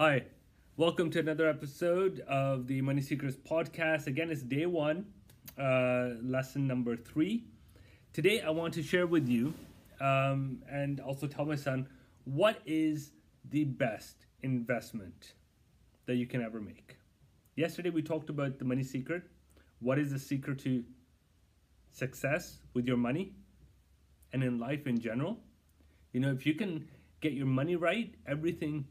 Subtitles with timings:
[0.00, 0.26] Hi,
[0.76, 4.06] welcome to another episode of the Money Secrets podcast.
[4.06, 5.06] Again, it's day one,
[5.60, 7.46] uh, lesson number three.
[8.12, 9.54] Today, I want to share with you
[10.00, 11.88] um, and also tell my son
[12.26, 13.10] what is
[13.50, 15.32] the best investment
[16.06, 16.94] that you can ever make.
[17.56, 19.24] Yesterday, we talked about the money secret.
[19.80, 20.84] What is the secret to
[21.90, 23.32] success with your money
[24.32, 25.38] and in life in general?
[26.12, 26.86] You know, if you can
[27.20, 28.84] get your money right, everything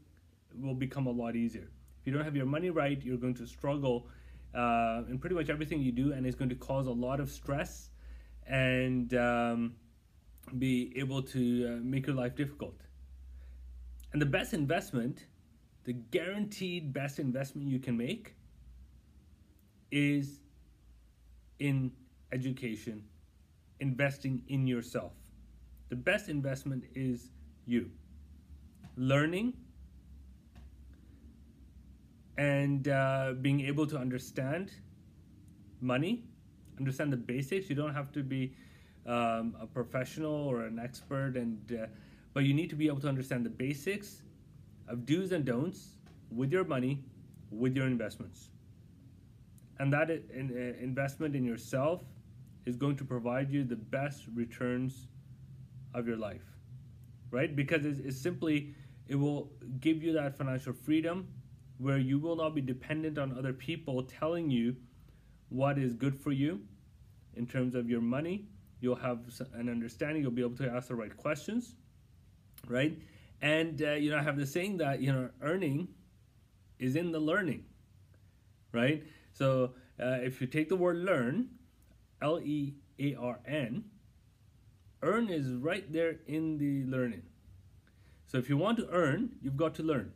[0.60, 1.68] will become a lot easier.
[2.00, 4.06] If you don't have your money right, you're going to struggle
[4.54, 7.30] uh, in pretty much everything you do, and it's going to cause a lot of
[7.30, 7.90] stress
[8.46, 9.74] and um,
[10.58, 12.80] be able to uh, make your life difficult.
[14.12, 15.26] And the best investment,
[15.84, 18.34] the guaranteed best investment you can make,
[19.90, 20.40] is
[21.58, 21.92] in
[22.32, 23.04] education,
[23.80, 25.12] investing in yourself.
[25.88, 27.30] The best investment is
[27.66, 27.90] you.
[28.96, 29.54] Learning
[32.38, 34.70] and uh, being able to understand
[35.80, 36.22] money,
[36.78, 37.68] understand the basics.
[37.68, 38.54] You don't have to be
[39.06, 41.86] um, a professional or an expert, and uh,
[42.32, 44.22] but you need to be able to understand the basics
[44.86, 45.96] of do's and don'ts
[46.30, 47.02] with your money,
[47.50, 48.50] with your investments,
[49.80, 52.04] and that in, uh, investment in yourself
[52.66, 55.08] is going to provide you the best returns
[55.94, 56.44] of your life,
[57.30, 57.56] right?
[57.56, 58.74] Because it's, it's simply
[59.08, 59.50] it will
[59.80, 61.26] give you that financial freedom
[61.78, 64.76] where you will not be dependent on other people telling you
[65.48, 66.60] what is good for you
[67.34, 68.46] in terms of your money.
[68.80, 69.20] You'll have
[69.54, 71.74] an understanding, you'll be able to ask the right questions,
[72.66, 72.98] right?
[73.40, 75.88] And, uh, you know, I have the saying that, you know, earning
[76.78, 77.64] is in the learning,
[78.72, 79.04] right?
[79.32, 81.48] So uh, if you take the word learn,
[82.20, 83.84] L E A R N,
[85.02, 87.22] earn is right there in the learning.
[88.26, 90.12] So if you want to earn, you've got to learn,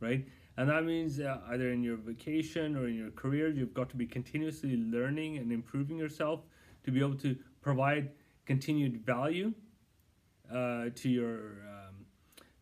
[0.00, 0.26] right?
[0.56, 3.96] And that means uh, either in your vacation or in your career, you've got to
[3.96, 6.40] be continuously learning and improving yourself
[6.84, 8.10] to be able to provide
[8.44, 9.54] continued value
[10.52, 11.36] uh, to your
[11.68, 12.04] um,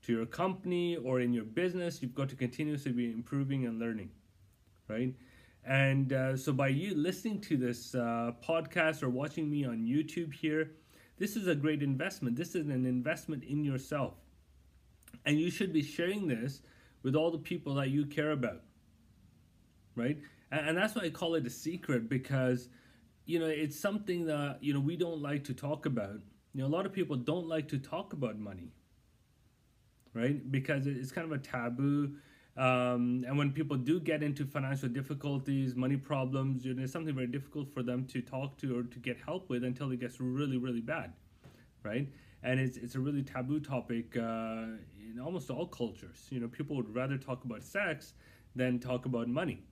[0.03, 2.01] to your company or in your business.
[2.01, 4.11] You've got to continuously be improving and learning,
[4.89, 5.15] right?
[5.65, 10.33] And uh, so by you listening to this uh, podcast or watching me on YouTube
[10.33, 10.71] here,
[11.19, 12.37] this is a great investment.
[12.37, 14.15] This is an investment in yourself,
[15.27, 16.63] and you should be sharing this
[17.03, 18.63] with all the people that you care about.
[19.97, 20.19] Right?
[20.51, 22.69] And, and that's why I call it a secret because,
[23.27, 26.21] you know, it's something that, you know, we don't like to talk about.
[26.53, 28.73] You know, a lot of people don't like to talk about money.
[30.13, 30.51] Right?
[30.51, 32.17] Because it's kind of a taboo.
[32.57, 37.15] Um, and when people do get into financial difficulties, money problems, you know, it's something
[37.15, 40.21] very difficult for them to talk to or to get help with until it gets
[40.21, 41.13] really, really bad,
[41.83, 42.09] right?
[42.43, 44.21] And it's, it's a really taboo topic uh,
[44.99, 46.27] in almost all cultures.
[46.31, 48.15] You know, people would rather talk about sex
[48.57, 49.63] than talk about money,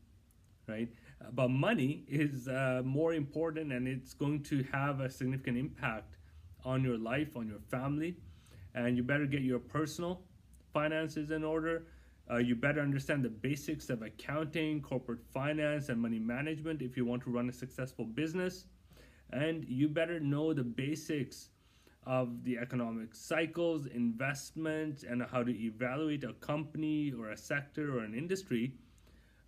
[0.66, 0.88] right?
[1.32, 6.16] But money is uh, more important and it's going to have a significant impact
[6.64, 8.16] on your life, on your family.
[8.74, 10.22] And you better get your personal
[10.72, 11.86] finances in order.
[12.30, 17.04] Uh, you better understand the basics of accounting, corporate finance, and money management if you
[17.06, 18.66] want to run a successful business.
[19.32, 21.48] And you better know the basics
[22.06, 28.04] of the economic cycles, investments, and how to evaluate a company or a sector or
[28.04, 28.72] an industry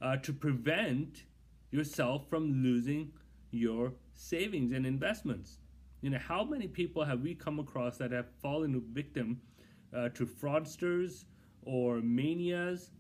[0.03, 1.25] uh, to prevent
[1.71, 3.13] yourself from losing
[3.51, 5.59] your savings and investments.
[6.03, 9.41] You know, how many people have we come across that have fallen victim
[9.95, 11.25] uh, to fraudsters
[11.63, 12.91] or manias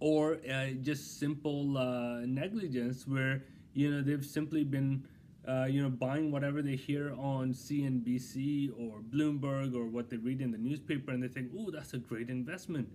[0.00, 5.06] or uh, just simple uh, negligence where, you know, they've simply been
[5.46, 10.40] uh, you know, buying whatever they hear on CNBC or Bloomberg or what they read
[10.40, 12.88] in the newspaper, and they think, "Oh, that's a great investment,"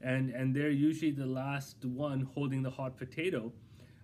[0.00, 3.52] and and they're usually the last one holding the hot potato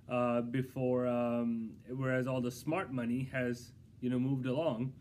[0.09, 4.93] uh, before, um, whereas all the smart money has you know moved along,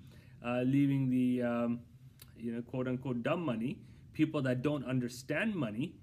[0.45, 1.79] uh, leaving the um,
[2.37, 3.79] you know quote unquote dumb money,
[4.13, 5.95] people that don't understand money,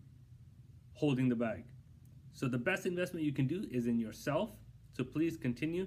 [0.94, 1.64] holding the bag.
[2.32, 4.50] So the best investment you can do is in yourself.
[4.92, 5.86] So please continue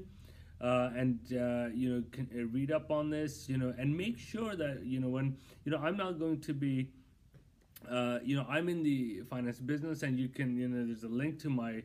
[0.64, 4.18] uh, and uh, you know can, uh, read up on this you know and make
[4.18, 6.88] sure that you know when you know i'm not going to be
[7.92, 11.08] uh, you know i'm in the finance business and you can you know there's a
[11.08, 11.84] link to my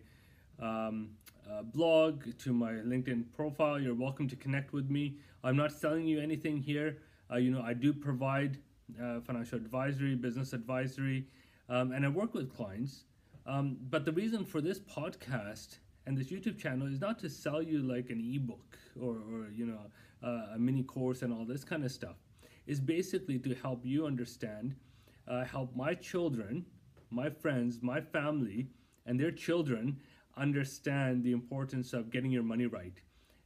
[0.60, 1.10] um,
[1.50, 3.80] uh, blog to my linkedin profile.
[3.80, 5.16] You're welcome to connect with me.
[5.42, 6.98] I'm not selling you anything here.
[7.30, 8.58] Uh, you know i do provide
[9.26, 11.26] financial advisory business advisory
[11.68, 13.04] um, and i work with clients.
[13.44, 15.78] Um, but the reason for this podcast
[16.08, 19.66] and this YouTube channel is not to sell you like an ebook or, or you
[19.66, 19.84] know
[20.24, 22.16] uh, a mini course and all this kind of stuff.
[22.66, 24.74] It's basically to help you understand,
[25.26, 26.64] uh, help my children
[27.10, 28.68] my friends, my family,
[29.06, 29.98] and their children
[30.36, 33.00] understand the importance of getting your money right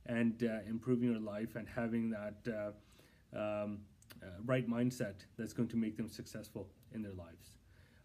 [0.06, 3.79] and uh, improving your life and having that uh, um,
[4.23, 7.56] uh, right mindset that's going to make them successful in their lives.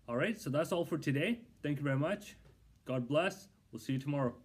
[0.07, 1.41] All right, so that's all for today.
[1.63, 2.37] Thank you very much.
[2.85, 3.49] God bless.
[3.71, 4.35] We'll see you tomorrow.